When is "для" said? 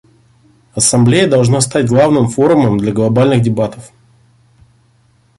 2.79-2.91